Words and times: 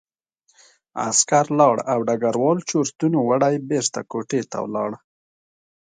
عسکر 1.07 1.45
لاړ 1.59 1.75
او 1.91 1.99
ډګروال 2.07 2.57
چورتونو 2.69 3.17
وړی 3.29 3.55
بېرته 3.69 3.99
کوټې 4.11 4.41
ته 4.51 4.57
لاړ 4.75 4.91